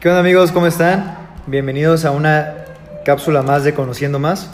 [0.00, 0.52] ¿Qué onda amigos?
[0.52, 1.16] ¿Cómo están?
[1.46, 2.66] Bienvenidos a una
[3.06, 4.50] cápsula más de Conociendo Más.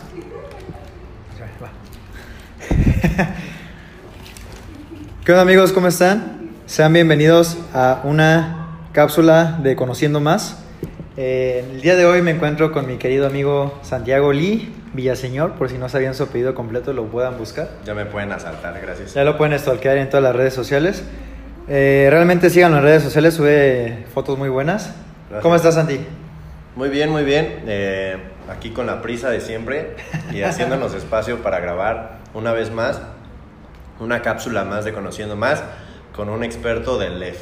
[5.24, 5.72] ¿Qué onda amigos?
[5.72, 6.51] ¿Cómo están?
[6.67, 10.63] Sean bienvenidos a una cápsula de Conociendo Más.
[11.17, 15.69] Eh, el día de hoy me encuentro con mi querido amigo Santiago Lee Villaseñor, por
[15.69, 17.69] si no sabían su apellido completo lo puedan buscar.
[17.84, 19.15] Ya me pueden asaltar, gracias.
[19.15, 21.02] Ya lo pueden stalkear en todas las redes sociales.
[21.66, 24.95] Eh, realmente síganlo en redes sociales, sube fotos muy buenas.
[25.33, 25.43] Gracias.
[25.43, 25.99] ¿Cómo estás, Santi?
[26.77, 27.63] Muy bien, muy bien.
[27.67, 28.17] Eh,
[28.51, 29.97] aquí con la prisa de siempre
[30.31, 33.01] y haciéndonos espacio para grabar una vez más
[33.99, 35.63] una cápsula más de Conociendo Más
[36.15, 37.39] con un experto del LEF.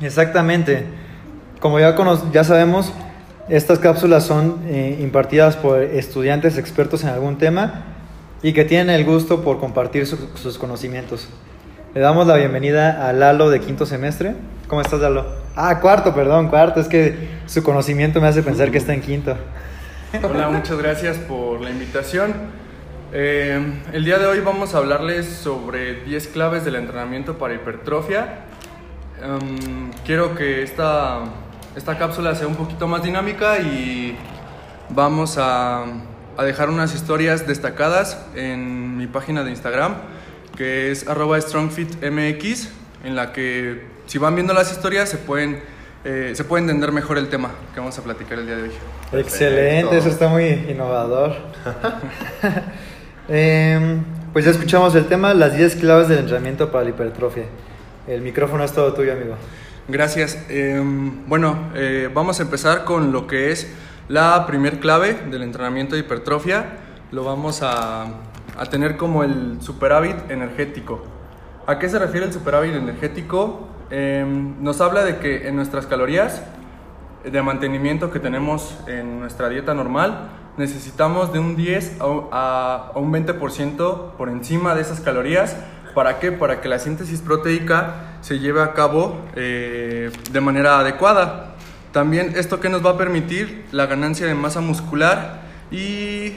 [0.00, 0.84] Exactamente.
[1.60, 2.92] Como ya, cono- ya sabemos,
[3.48, 7.84] estas cápsulas son eh, impartidas por estudiantes expertos en algún tema
[8.42, 11.28] y que tienen el gusto por compartir su- sus conocimientos.
[11.94, 14.34] Le damos la bienvenida a Lalo de quinto semestre.
[14.66, 15.26] ¿Cómo estás, Lalo?
[15.54, 16.80] Ah, cuarto, perdón, cuarto.
[16.80, 19.36] Es que su conocimiento me hace pensar que está en quinto.
[20.22, 22.32] Hola, muchas gracias por la invitación.
[23.12, 23.60] Eh,
[23.92, 28.38] el día de hoy vamos a hablarles sobre 10 claves del entrenamiento para hipertrofia.
[29.22, 31.18] Em, quiero que esta,
[31.76, 34.16] esta cápsula sea un poquito más dinámica y
[34.88, 35.84] vamos a,
[36.38, 39.96] a dejar unas historias destacadas en mi página de Instagram,
[40.56, 42.68] que es arroba strongfitmx,
[43.04, 45.60] en la que si van viendo las historias se pueden,
[46.04, 48.70] eh, se puede entender mejor el tema que vamos a platicar el día de hoy.
[49.12, 51.36] Excelente, eso está muy innovador.
[53.28, 57.44] Em, pues ya escuchamos el tema, las 10 claves del entrenamiento para la hipertrofia.
[58.08, 59.36] El micrófono es todo tuyo, amigo.
[59.86, 60.38] Gracias.
[60.48, 63.72] Em, bueno, eh, vamos a empezar con lo que es
[64.08, 66.66] la primer clave del entrenamiento de hipertrofia.
[67.12, 68.06] Lo vamos a,
[68.58, 71.02] a tener como el superávit energético.
[71.66, 73.68] ¿A qué se refiere el superávit energético?
[73.90, 76.42] Em, nos habla de que en nuestras calorías
[77.24, 83.12] de mantenimiento que tenemos en nuestra dieta normal, necesitamos de un 10 a, a- un
[83.12, 85.56] 20% por encima de esas calorías.
[85.94, 86.32] ¿Para qué?
[86.32, 91.54] Para que la síntesis proteica se lleve a cabo eh, de manera adecuada.
[91.92, 96.32] También esto que nos va a permitir la ganancia de masa muscular y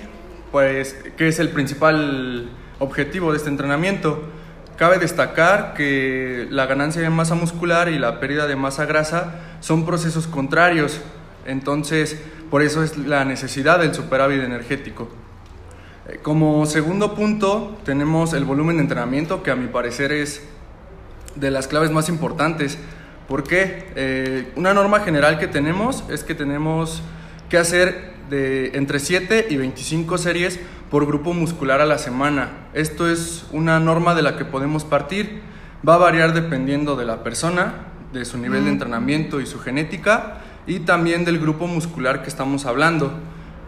[0.51, 4.23] pues que es el principal objetivo de este entrenamiento.
[4.77, 9.85] Cabe destacar que la ganancia de masa muscular y la pérdida de masa grasa son
[9.85, 10.99] procesos contrarios,
[11.45, 12.19] entonces
[12.49, 15.09] por eso es la necesidad del superávit energético.
[16.07, 20.43] Eh, Como segundo punto tenemos el volumen de entrenamiento que a mi parecer es
[21.35, 22.77] de las claves más importantes.
[23.27, 23.91] ¿Por qué?
[23.95, 27.01] Eh, una norma general que tenemos es que tenemos
[27.49, 30.59] que hacer de entre 7 y 25 series
[30.89, 32.69] por grupo muscular a la semana.
[32.73, 35.41] Esto es una norma de la que podemos partir.
[35.87, 40.41] Va a variar dependiendo de la persona, de su nivel de entrenamiento y su genética
[40.67, 43.13] y también del grupo muscular que estamos hablando.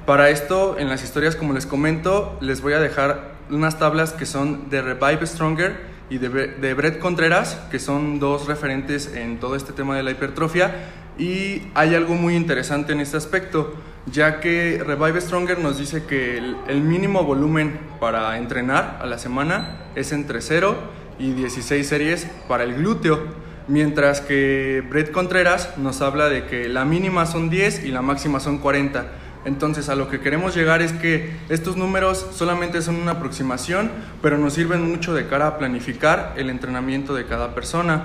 [0.06, 4.26] Para esto, en las historias, como les comento, les voy a dejar unas tablas que
[4.26, 9.56] son de Revive Stronger y de, de Brett Contreras, que son dos referentes en todo
[9.56, 10.74] este tema de la hipertrofia.
[11.18, 13.74] Y hay algo muy interesante en este aspecto,
[14.12, 19.88] ya que Revive Stronger nos dice que el, mínimo volumen para entrenar a la semana
[19.96, 20.76] es entre 0
[21.20, 23.20] y 16 series para el glúteo.
[23.68, 28.40] Mientras que Brett Contreras nos habla de que la mínima son 10 y la máxima
[28.40, 29.08] son 40.
[29.44, 33.92] Entonces a lo que queremos llegar es que estos números solamente son una aproximación,
[34.22, 38.04] pero nos sirven mucho de cara a planificar el entrenamiento de cada persona.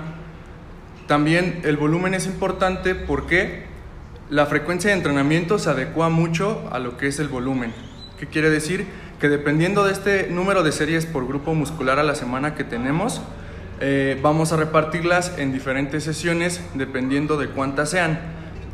[1.07, 3.72] También el volumen es importante porque
[4.33, 7.71] la frecuencia de entrenamiento se adecua mucho a lo que es el volumen.
[8.17, 8.87] ¿Qué quiere decir?
[9.19, 13.21] Que dependiendo de este número de series por grupo muscular a la semana que tenemos,
[13.79, 18.19] eh, vamos a repartirlas en diferentes sesiones dependiendo de cuántas sean.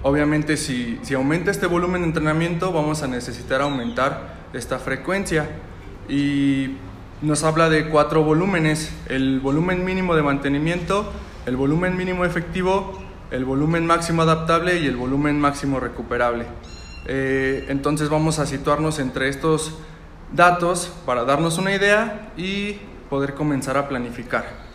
[0.01, 5.45] Obviamente si, si aumenta este volumen de entrenamiento vamos a necesitar aumentar esta frecuencia
[6.07, 6.77] y
[7.21, 11.11] nos habla de cuatro volúmenes, el volumen mínimo de mantenimiento,
[11.45, 16.45] el volumen mínimo efectivo, el volumen máximo adaptable y el volumen máximo recuperable.
[17.05, 19.73] Eh, entonces vamos a situarnos entre estos
[20.33, 22.73] datos para darnos una idea y
[23.09, 24.69] poder comenzar a planificar.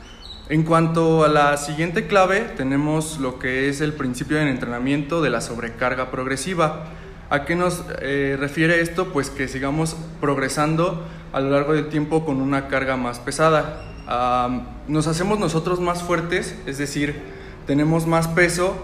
[0.49, 5.31] En cuanto a la siguiente clave, tenemos lo que es el principio del entrenamiento de
[5.31, 6.87] la sobrecarga progresiva.
[7.31, 9.13] ¿A qué nos eh, refiere esto?
[9.13, 11.03] Pues que sigamos progresando
[11.33, 13.85] a lo largo del tiempo con una carga más pesada.
[14.07, 17.23] Am, nos hacemos nosotros más fuertes, es decir,
[17.67, 18.77] tenemos más peso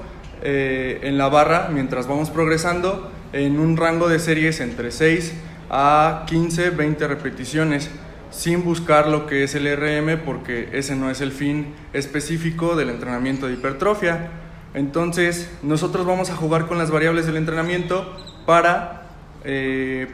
[0.43, 5.35] eh, en la barra mientras vamos progresando en un rango de series entre 6
[5.71, 7.91] a 15, 20 repeticiones
[8.31, 12.91] sin buscar lo que es el RM porque ese no es el fin específico del
[12.91, 14.31] entrenamiento de hipertrofia.
[14.73, 18.17] Entonces, nosotros vamos a jugar con las variables del entrenamiento
[18.47, 19.03] para
[19.44, 20.06] eh,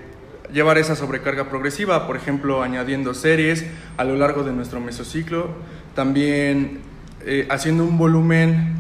[0.53, 3.67] llevar esa sobrecarga progresiva, por ejemplo, añadiendo series
[3.97, 5.51] a lo largo de nuestro mesociclo,
[5.95, 6.81] también
[7.27, 8.75] eh, haciendo un volumen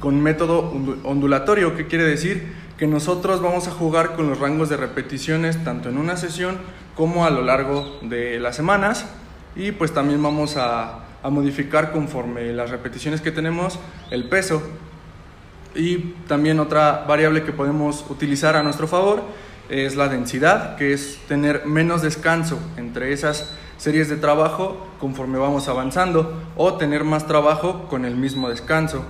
[0.00, 0.72] con método
[1.04, 5.88] ondulatorio, que quiere decir que nosotros vamos a jugar con los rangos de repeticiones tanto
[5.88, 6.58] en una sesión
[6.96, 9.06] como a lo largo de las semanas
[9.54, 13.78] y pues también vamos a, a modificar conforme las repeticiones que tenemos
[14.10, 14.62] el peso.
[15.74, 19.22] Y también otra variable que podemos utilizar a nuestro favor
[19.68, 23.52] es la densidad, que es tener menos descanso entre esas
[23.82, 29.04] series de trabajo conforme vamos avanzando o tener más trabajo con el mismo descanso.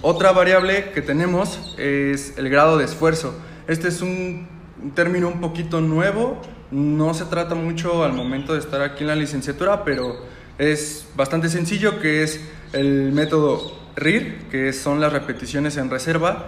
[0.00, 3.34] otra variable que tenemos es el grado de esfuerzo.
[3.68, 4.48] Este es un
[4.94, 6.40] término un poquito nuevo,
[6.70, 10.16] no se trata mucho al momento de estar aquí en la licenciatura, pero
[10.56, 12.40] es bastante sencillo, que es
[12.72, 16.46] el método RIR, que son las repeticiones en reserva.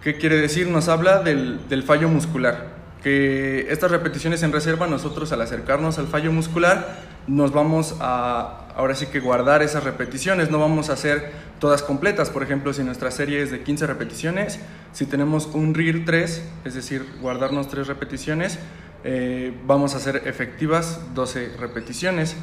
[0.00, 0.68] ¿Qué quiere decir?
[0.68, 2.75] Nos habla del, fallo muscular.
[3.02, 6.96] Que estas repeticiones en reserva, nosotros al acercarnos al fallo muscular,
[7.26, 12.30] nos vamos a, ahora sí que guardar esas repeticiones, no vamos a hacer todas completas.
[12.30, 14.60] Por ejemplo, si nuestra serie es de 15 repeticiones,
[14.92, 18.58] si tenemos un RIR 3, es decir, guardarnos 3 repeticiones,
[19.04, 22.36] eh, vamos a hacer efectivas 12 repeticiones.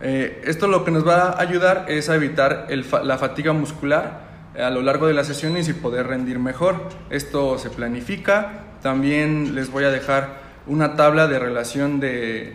[0.00, 2.68] Eh, esto lo que nos va a ayudar es a evitar
[3.04, 6.88] la fatiga muscular a lo largo de las sesiones y poder rendir mejor.
[7.10, 8.69] Esto se planifica.
[8.82, 12.54] También les voy a dejar una tabla de relación de,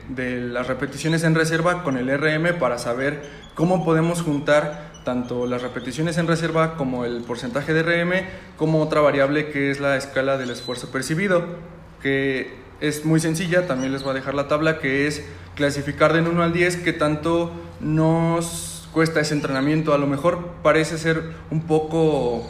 [0.51, 3.22] las repeticiones en reserva con el RM para saber
[3.56, 8.25] cómo podemos juntar tanto las repeticiones en reserva como el porcentaje de RM,
[8.57, 11.45] como otra variable que es la escala del esfuerzo percibido,
[12.01, 15.24] que es muy sencilla, también les voy a dejar la tabla, que es
[15.56, 19.94] clasificar de 1 al 10 qué tanto nos cuesta ese entrenamiento.
[19.94, 21.21] A lo mejor parece ser
[21.51, 22.48] un poco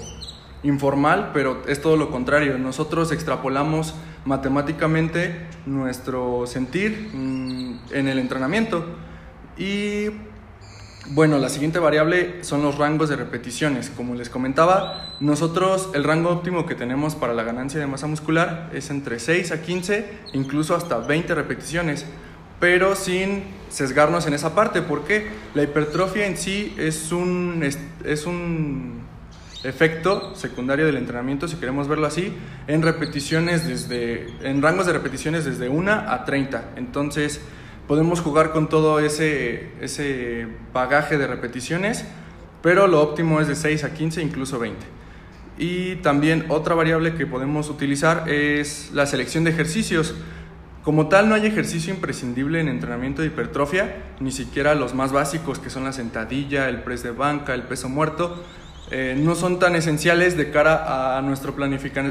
[0.65, 2.57] informal, pero es todo lo contrario.
[2.57, 3.95] Nosotros extrapolamos
[4.25, 8.83] matemáticamente nuestro sentir mm, en el entrenamiento.
[9.57, 10.07] Y
[11.11, 13.91] bueno, la siguiente variable son los rangos de repeticiones.
[13.95, 18.71] Como les comentaba, nosotros el rango óptimo que tenemos para la ganancia de masa muscular
[18.73, 22.05] es entre 6 a 15, incluso hasta 20 repeticiones,
[22.59, 27.61] pero sin sesgarnos en esa parte, porque la hipertrofia en sí es un,
[28.03, 29.04] es un
[29.65, 32.33] efecto secundario del entrenamiento, si queremos verlo así,
[32.67, 36.71] en repeticiones desde, en rangos de repeticiones desde 1 a 30.
[36.75, 37.41] Entonces,
[37.87, 42.05] podemos jugar con todo ese, ese bagaje de repeticiones,
[42.61, 44.85] pero lo óptimo es de 6 a 15, incluso 20.
[45.57, 50.15] Y también otra variable que podemos utilizar es la selección de ejercicios.
[50.83, 55.59] Como tal, no hay ejercicio imprescindible en entrenamiento de hipertrofia, ni siquiera los más básicos
[55.59, 58.43] que son la sentadilla, el press de banca, el peso muerto,
[58.91, 61.55] eh, no son tan esenciales de cara a, nuestro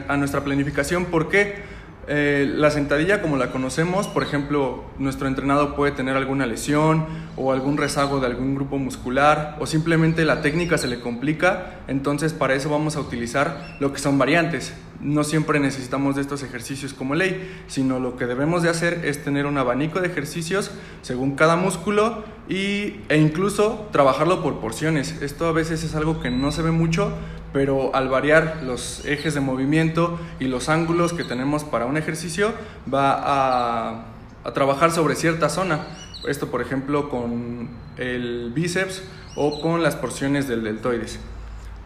[0.08, 1.06] a nuestra planificación.
[1.06, 1.62] ¿Por qué?
[2.06, 7.06] Eh, la sentadilla como la conocemos, por ejemplo, nuestro entrenado puede tener alguna lesión
[7.36, 12.34] o algún rezago de algún grupo muscular o simplemente la técnica se le complica, entonces
[12.34, 14.74] para eso vamos a utilizar lo que son variantes.
[15.04, 19.22] No siempre necesitamos de estos ejercicios como ley, sino lo que debemos de hacer es
[19.22, 20.70] tener un abanico de ejercicios
[21.02, 25.20] según cada músculo y, e incluso trabajarlo por porciones.
[25.20, 27.12] Esto a veces es algo que no se ve mucho,
[27.52, 32.54] pero al variar los ejes de movimiento y los ángulos que tenemos para un ejercicio,
[32.92, 34.06] va a,
[34.54, 35.86] trabajar sobre cierta zona.
[36.26, 39.02] Esto, por ejemplo, con el bíceps
[39.36, 41.20] o con las porciones del deltoides.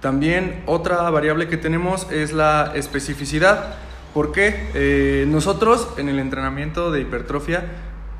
[0.00, 3.74] También otra variable que tenemos es la especificidad,
[4.14, 7.64] porque eh, nosotros en el entrenamiento de hipertrofia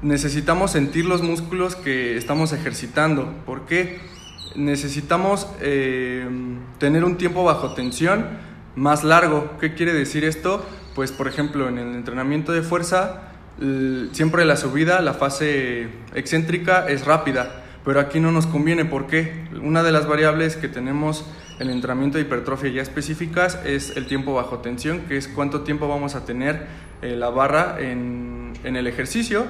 [0.03, 3.33] necesitamos sentir los músculos que estamos ejercitando.
[3.45, 4.01] ¿Por qué?
[4.55, 6.27] necesitamos eh,
[6.79, 8.27] tener un tiempo bajo tensión
[8.77, 9.57] más largo.
[9.61, 10.65] ¿Qué quiere decir esto?
[10.95, 13.23] Pues por ejemplo en el entrenamiento de fuerza
[14.13, 19.83] siempre la subida, la fase excéntrica es rápida, pero aquí no nos conviene porque una
[19.83, 24.35] de las variables que tenemos en el entrenamiento de hipertrofia ya específicas es el tiempo
[24.35, 26.67] bajo tensión, que es cuánto tiempo vamos a tener
[27.03, 29.47] eh, la barra en, el ejercicio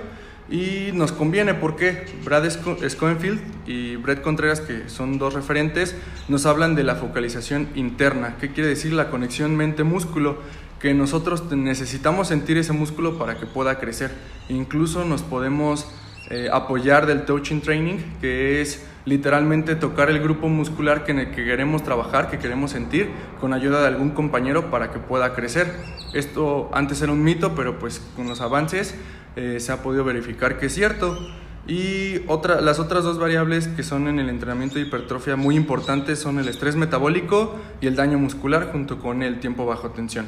[0.50, 5.94] y nos conviene porque Brad Schoenfield y Brett Contreras, que son dos referentes,
[6.28, 8.36] nos hablan de la focalización interna.
[8.40, 10.38] ¿Qué quiere decir la conexión mente-músculo?
[10.78, 14.12] Que nosotros necesitamos sentir ese músculo para que pueda crecer.
[14.48, 15.88] Incluso nos podemos
[16.30, 21.82] eh, apoyar del touching training, que es literalmente tocar el grupo muscular que, que queremos
[21.82, 23.08] trabajar, que queremos sentir,
[23.40, 25.72] con ayuda de algún compañero para que pueda crecer.
[26.12, 28.94] Esto antes era un mito, pero pues con los avances
[29.36, 31.18] eh, se ha podido verificar que es cierto.
[31.66, 36.18] Y otra, las otras dos variables que son en el entrenamiento de hipertrofia muy importantes
[36.18, 40.26] son el estrés metabólico y el daño muscular junto con el tiempo bajo tensión.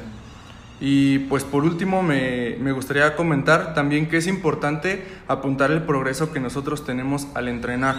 [0.81, 6.33] Y pues por último me, me, gustaría comentar también que es importante apuntar el progreso
[6.33, 7.95] que nosotros tenemos al entrenar.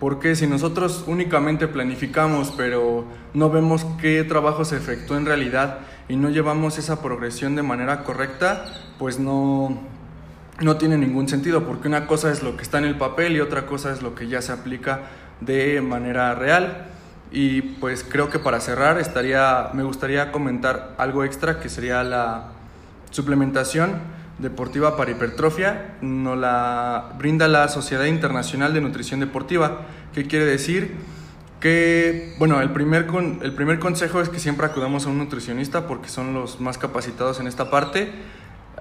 [0.00, 6.16] Porque si nosotros únicamente planificamos pero no vemos qué trabajo se efectuó en realidad y
[6.16, 8.64] no llevamos esa progresión de manera correcta,
[8.98, 9.78] pues no,
[10.60, 13.40] no tiene ningún sentido, porque una cosa es lo que está en el papel y
[13.40, 15.02] otra cosa es lo que ya se aplica
[15.40, 16.86] de manera real.
[17.32, 22.48] Y pues creo que para cerrar estaría, me gustaría comentar algo extra que sería la
[23.10, 23.92] suplementación
[24.38, 25.96] deportiva para hipertrofia.
[26.02, 30.94] Nos la brinda la Sociedad Internacional de Nutrición Deportiva, que quiere decir
[31.58, 35.86] que, bueno, el primer, con, el primer consejo es que siempre acudamos a un nutricionista
[35.86, 38.12] porque son los más capacitados en esta parte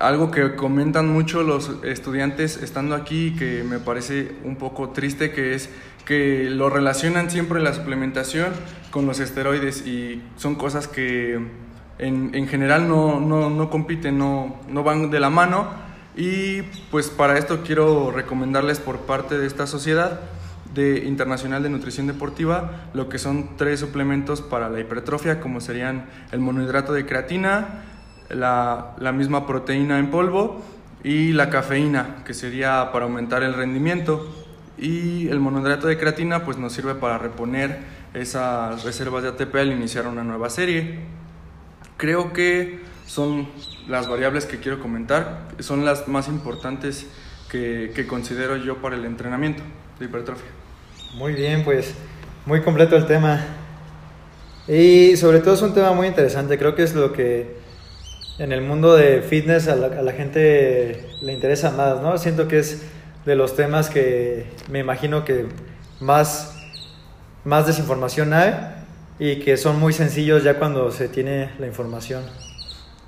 [0.02, 5.54] algo que comentan mucho los estudiantes estando aquí que me parece un poco triste que
[5.54, 5.70] es
[6.06, 8.52] que lo relacionan siempre la suplementación
[8.90, 11.40] con los esteroides y son cosas que
[12.00, 15.70] en, en general no, no, no compiten, no, no van de la mano.
[16.16, 20.20] Y pues para esto quiero recomendarles por parte de esta sociedad
[20.74, 26.06] de Internacional de Nutrición Deportiva lo que son tres suplementos para la hipertrofia como serían
[26.32, 27.84] el monohidrato de creatina,
[28.34, 30.62] la, misma proteína en polvo
[31.04, 34.30] y la cafeína, que sería para aumentar el rendimiento.
[34.78, 37.80] Y el monohidrato de creatina pues nos sirve para reponer
[38.14, 41.00] esas reservas de ATP al iniciar una nueva serie.
[41.98, 43.48] Creo que son
[43.88, 47.06] las variables que quiero comentar, son las más importantes
[47.50, 49.62] que, que considero yo para el entrenamiento
[50.00, 50.50] de hipertrofia.
[51.16, 51.94] Muy bien, pues
[52.46, 53.46] muy completo el tema.
[54.68, 57.61] Y sobre todo es un tema muy interesante, creo que es lo que
[58.42, 62.18] en el mundo de fitness a la, gente le interesa más, ¿no?
[62.18, 62.82] Siento que es
[63.24, 65.46] de los temas que me imagino que
[66.00, 66.58] más,
[67.46, 68.56] más desinformación hay
[69.20, 72.24] y que son muy sencillos ya cuando se tiene la información.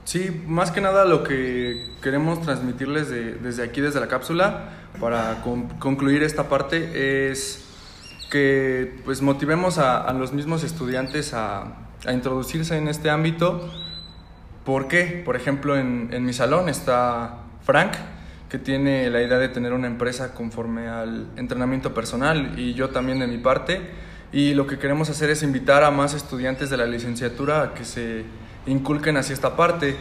[0.04, 5.42] Sí, más que nada lo que queremos transmitirles desde aquí, desde la cápsula, para
[5.80, 7.66] concluir esta parte, es
[8.30, 11.74] que pues motivemos a, los mismos estudiantes a,
[12.06, 13.68] a introducirse en este ámbito
[14.65, 15.22] ¿Por qué?
[15.25, 17.91] Por ejemplo, en, mi salón está Frank,
[18.50, 23.20] que tiene la idea de tener una empresa conforme al entrenamiento personal y yo también
[23.20, 23.82] de mi parte.
[24.32, 27.84] Y lo que queremos hacer es invitar a más estudiantes de la licenciatura a que
[27.84, 28.24] se
[28.65, 29.98] inculquen hacia esta parte.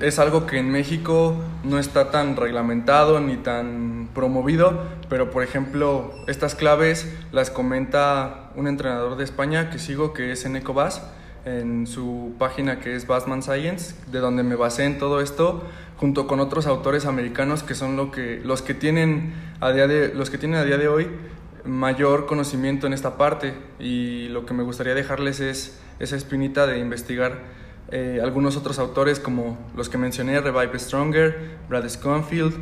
[0.00, 6.14] Es algo que en México no está tan reglamentado ni tan promovido, pero por ejemplo,
[6.26, 11.02] estas claves las comenta un entrenador de España que sigo, que es Eneco Bass
[11.44, 15.64] en su página que es Bassman Science, de donde me basé en todo esto,
[15.96, 20.14] junto con otros autores americanos que son lo que, los, que tienen a día de,
[20.14, 21.08] los que tienen a día de hoy
[21.64, 23.54] mayor conocimiento en esta parte.
[23.78, 27.38] Y lo que me gustaría dejarles es esa espinita de investigar
[27.90, 32.54] eh, algunos otros autores como los que mencioné, Revive Stronger, Brad Schoenfield,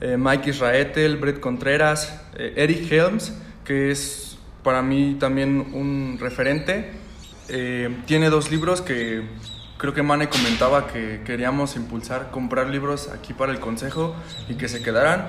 [0.00, 3.32] eh, Mike Israetel, Brett Contreras, eh, Eric Helms,
[3.64, 7.03] que es para mí también un referente
[7.48, 9.22] eh, tiene dos libros que
[9.76, 14.14] creo que Mane comentaba que queríamos impulsar, comprar libros aquí para el consejo
[14.48, 15.26] y que se quedaran.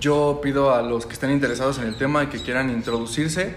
[0.00, 3.54] Yo pido a los que estén interesados en el tema y que quieran introducirse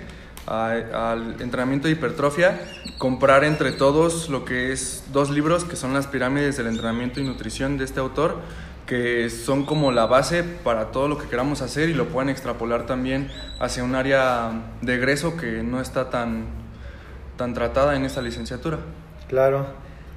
[0.48, 2.60] al entrenamiento de hipertrofia,
[2.98, 7.24] comprar entre todos lo que es dos libros que son las pirámides del entrenamiento y
[7.24, 8.42] nutrición de este autor,
[8.86, 12.86] que son como la base para todo lo que queramos hacer y lo puedan extrapolar
[12.86, 16.65] también hacia un área de egreso que no está tan
[17.38, 18.80] tan tratada en esta licenciatura.
[19.28, 19.68] Claro,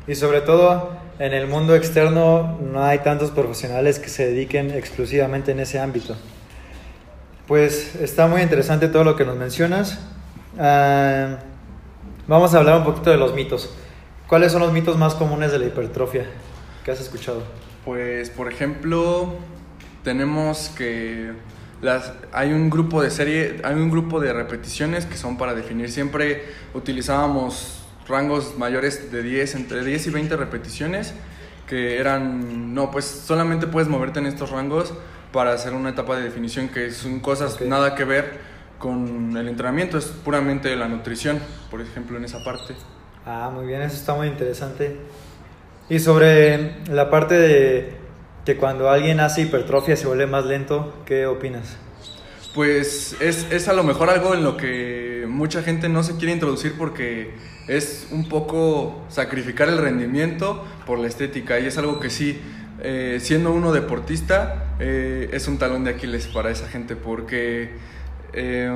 [0.06, 5.52] y sobre todo en el mundo externo no hay tantos profesionales que se dediquen exclusivamente
[5.52, 6.16] en ese ámbito.
[7.46, 9.98] Pues está muy interesante todo lo que nos mencionas.
[10.58, 11.38] Ah,
[12.26, 13.74] vamos a hablar un poquito de los mitos.
[14.26, 16.26] ¿Cuáles son los mitos más comunes de la hipertrofia
[16.84, 17.42] que has escuchado?
[17.84, 19.34] Pues, por ejemplo,
[20.04, 21.32] tenemos que
[21.80, 25.90] las, hay un grupo de serie, hay un grupo de repeticiones que son para definir.
[25.90, 26.44] Siempre
[26.74, 31.14] utilizábamos rangos mayores de 10, entre 10 y 20 repeticiones,
[31.66, 34.94] que eran, no, pues solamente puedes moverte en estos rangos
[35.32, 38.38] para hacer una etapa de definición que son cosas nada que ver
[38.78, 42.74] con el entrenamiento, es puramente la nutrición, por ejemplo, en esa parte.
[43.26, 44.96] Ah, muy bien, eso está muy interesante.
[45.90, 47.96] Y sobre la parte de
[48.48, 51.76] que cuando alguien hace hipertrofia se vuelve más lento, ¿qué opinas?
[52.54, 56.32] Pues es, es, a lo mejor algo en lo que mucha gente no se quiere
[56.32, 57.34] introducir porque
[57.66, 62.40] es un poco sacrificar el rendimiento por la estética y es algo que sí
[62.80, 67.72] eh, siendo uno deportista, eh, es un talón de Aquiles para esa gente porque
[68.32, 68.70] eh,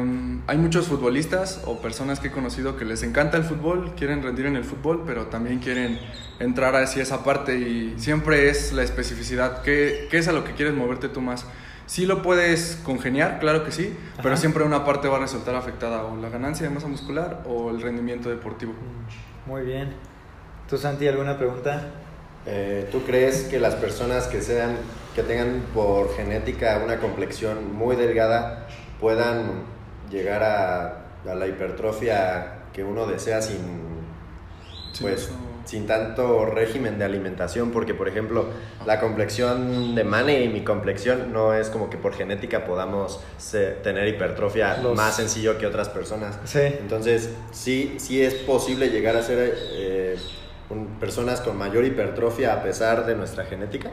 [0.46, 4.46] hay muchos futbolistas o personas que he conocido que les encanta el fútbol, quieren rendir
[4.46, 5.98] en el fútbol, pero también quieren
[6.38, 10.52] entrar hacia esa parte y siempre es la especificidad, ¿qué, qué es a lo que
[10.52, 11.46] quieres moverte tú más?
[11.86, 16.04] Sí lo puedes congeniar, claro que sí, pero siempre una parte va a resultar afectada
[16.04, 18.72] o la ganancia de masa muscular o el rendimiento deportivo.
[18.72, 19.92] Mm, Muy bien.
[20.70, 21.90] ¿Tú, Santi, alguna pregunta?
[22.46, 24.76] Eh, ¿Tú crees que las personas que sean,
[25.14, 28.66] que tengan por genética una complexión muy delgada
[29.02, 29.64] puedan
[30.10, 33.58] llegar a, a la hipertrofia que uno desea sin,
[34.92, 35.32] Sí, pues, eso-
[35.64, 37.70] sin tanto régimen de alimentación?
[37.70, 38.46] Porque, por ejemplo,
[38.86, 43.70] la complexión de Mane y mi complexión no es como que por genética podamos se-
[43.82, 46.38] tener hipertrofia Los- más sencillo que otras personas.
[46.44, 46.60] Sí.
[46.60, 50.16] Entonces, sí, sí es posible llegar a ser eh,
[50.70, 53.90] un- personas con mayor hipertrofia a pesar de nuestra genética.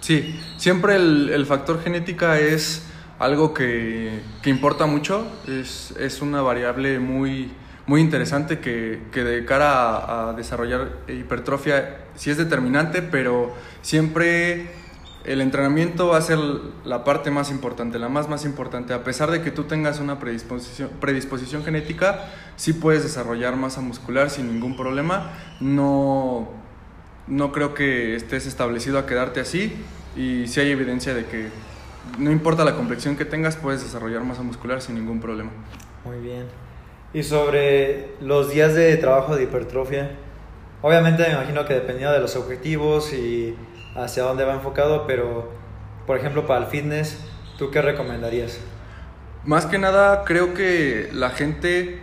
[0.00, 2.84] Sí, siempre el, el factor genética es
[3.18, 7.50] algo que, que importa mucho, es, es una variable muy,
[7.86, 14.70] muy interesante que, que de cara a, desarrollar hipertrofia sí es determinante, pero siempre
[15.24, 16.38] el entrenamiento va a ser
[16.84, 18.94] la parte más importante, la más más importante.
[18.94, 24.30] A pesar de que tú tengas una predisposición, predisposición genética, sí puedes desarrollar masa muscular
[24.30, 25.32] sin ningún problema.
[25.60, 26.48] No,
[27.26, 29.76] no creo que estés establecido a quedarte así
[30.16, 31.48] y si hay evidencia de que
[32.18, 35.50] no importa la complexión que tengas, puedes desarrollar masa muscular sin ningún problema.
[36.04, 36.46] Muy bien.
[37.12, 40.10] Y sobre los días de trabajo de hipertrofia,
[40.82, 43.56] obviamente me imagino que dependiendo de los objetivos y
[43.94, 45.50] hacia dónde va enfocado, pero
[46.06, 47.18] por ejemplo para el fitness,
[47.58, 48.60] ¿tú qué recomendarías?
[49.44, 52.00] Más que nada, creo que la gente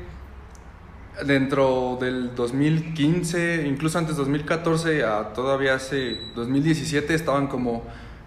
[1.24, 7.83] dentro del 2015, incluso antes 2014, a todavía hace 2017, estaban como,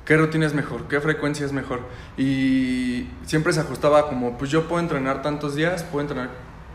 [0.08, 0.88] ¿qué rutina es mejor?
[0.88, 1.80] ¿Qué frecuencia es mejor?
[2.16, 6.30] Y siempre se ajustaba como, pues yo puedo entrenar tantos días, puedo entrenar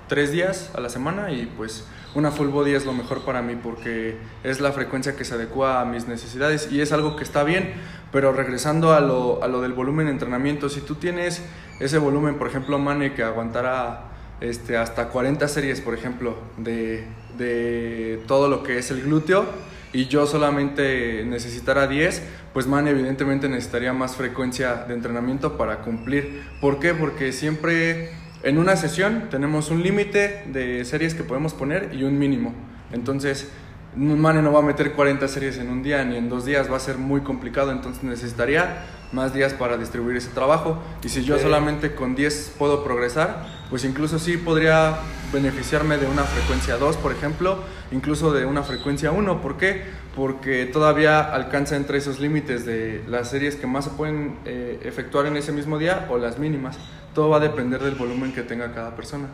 [0.08, 3.56] tres días a la semana y pues una full body es lo mejor para mí
[3.56, 7.44] porque es la frecuencia que se adecua a mis necesidades y es algo que está
[7.44, 7.74] bien,
[8.12, 11.42] pero regresando a lo, a lo del volumen de entrenamiento, si tú tienes
[11.80, 18.22] ese volumen, por ejemplo, Mane que aguantara este, hasta 40 series, por ejemplo, de, de
[18.28, 23.94] todo lo que es el glúteo y yo solamente necesitara 10, pues Man evidentemente necesitaría
[23.94, 26.44] más frecuencia de entrenamiento para cumplir.
[26.60, 26.96] ¿Por qué?
[26.96, 28.10] Porque siempre
[28.42, 32.54] en una sesión tenemos un límite de series que podemos poner y un mínimo.
[32.92, 33.50] Entonces,
[33.96, 36.78] Mane no va a meter 40 series en un día ni en dos días, va
[36.78, 40.82] a ser muy complicado, entonces necesitaría más días para distribuir ese trabajo.
[41.04, 44.98] Y si yo solamente con 10 puedo progresar, pues incluso sí podría
[45.34, 47.58] beneficiarme de una frecuencia 2, por ejemplo,
[47.92, 49.42] incluso de una frecuencia 1.
[49.42, 49.84] ¿Por qué?
[50.16, 55.26] Porque todavía alcanza entre esos límites de las series que más se pueden eh, efectuar
[55.26, 56.78] en ese mismo día o las mínimas.
[57.14, 59.28] Todo va a depender del volumen que tenga cada persona.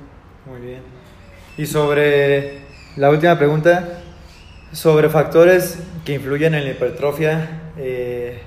[0.45, 0.81] Muy bien.
[1.57, 2.61] Y sobre
[2.95, 4.01] la última pregunta,
[4.71, 8.39] sobre factores que influyen en la hipertrofia, eh,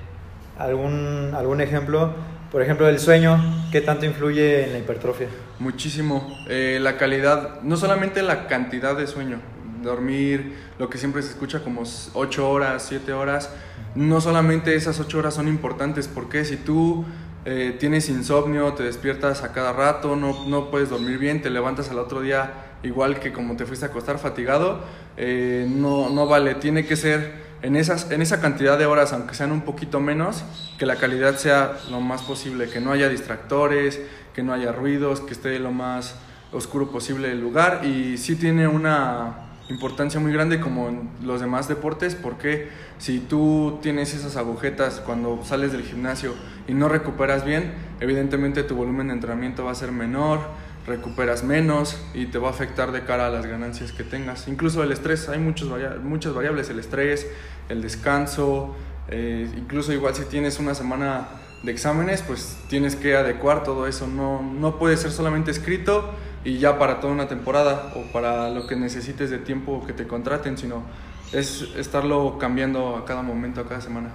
[0.57, 2.13] ¿algún, ¿algún ejemplo?
[2.51, 5.27] Por ejemplo, el sueño, ¿qué tanto influye en la hipertrofia?
[5.57, 6.37] Muchísimo.
[6.47, 9.39] Eh, la calidad, no solamente la cantidad de sueño,
[9.81, 11.81] dormir, lo que siempre se escucha como
[12.13, 13.49] 8 horas, 7 horas,
[13.95, 17.03] no solamente esas 8 horas son importantes, porque si tú
[17.45, 21.89] eh, tienes insomnio, te despiertas a cada rato, no, no puedes dormir bien, te levantas
[21.89, 24.81] al otro día igual que como te fuiste a acostar fatigado,
[25.17, 27.31] eh, no, no vale, tiene que ser
[27.63, 30.43] en, esas, en esa cantidad de horas, aunque sean un poquito menos,
[30.77, 34.01] que la calidad sea lo más posible, que no haya distractores,
[34.35, 36.15] que no haya ruidos, que esté lo más
[36.51, 37.85] oscuro posible el lugar.
[37.85, 43.79] Y sí tiene una importancia muy grande como en los demás deportes porque si tú
[43.81, 46.33] tienes esas agujetas cuando sales del gimnasio
[46.67, 50.41] y no recuperas bien, evidentemente tu volumen de entrenamiento va a ser menor,
[50.85, 54.47] recuperas menos y te va a afectar de cara a las ganancias que tengas.
[54.47, 55.69] Incluso el estrés, hay muchos
[56.03, 57.27] muchas variables, el estrés,
[57.69, 58.75] el descanso,
[59.07, 61.27] eh, incluso igual si tienes una semana
[61.63, 66.11] de exámenes, pues tienes que adecuar todo eso, no, no puede ser solamente escrito
[66.43, 70.05] y ya para toda una temporada o para lo que necesites de tiempo que te
[70.05, 70.83] contraten, sino
[71.31, 74.09] es estarlo cambiando a cada momento, a cada semana.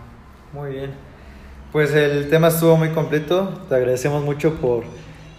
[0.52, 0.90] Muy bien.
[1.72, 3.60] Pues el tema estuvo muy completo.
[3.68, 4.84] Te agradecemos mucho por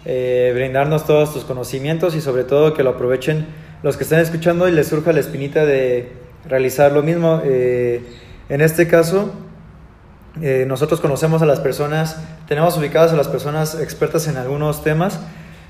[0.06, 3.48] eh, brindarnos todos tus conocimientos y sobre todo que lo aprovechen
[3.84, 6.12] los que están escuchando y les surja la espinita de
[6.46, 7.42] realizar lo mismo.
[7.44, 8.04] Eh,
[8.50, 9.32] en este caso,
[10.42, 15.20] eh, nosotros conocemos a las personas, tenemos ubicadas a las personas expertas en algunos temas,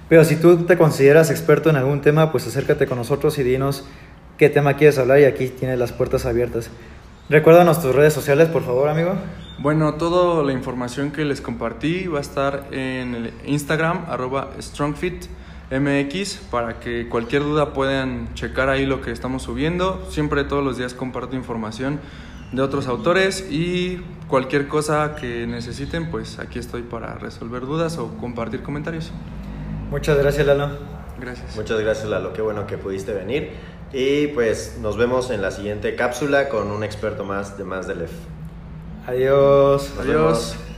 [0.08, 3.86] pero si tú te consideras experto en algún tema, pues acércate con nosotros y dinos
[4.38, 6.70] qué tema quieres hablar y aquí tienes las puertas abiertas.
[7.30, 9.14] Recuérdanos tus redes sociales, por favor, amigo.
[9.62, 16.38] Bueno, toda la información que les compartí va a estar en el Instagram, arroba StrongFitMX,
[16.50, 20.08] para que cualquier duda puedan checar ahí lo que estamos subiendo.
[20.10, 22.00] Siempre todos los días comparto información
[22.54, 28.16] de otros autores y cualquier cosa que necesiten, pues aquí estoy para resolver dudas o
[28.16, 29.12] compartir comentarios.
[29.92, 30.70] Muchas gracias, Lalo.
[31.20, 31.58] Gracias.
[31.58, 32.32] Muchas gracias, Lalo.
[32.32, 33.52] Qué bueno que pudiste venir.
[33.92, 37.96] Y pues nos vemos en la siguiente cápsula con un experto más de Más de
[37.96, 38.12] Lef.
[39.08, 39.92] Adiós.
[40.00, 40.69] Adiós.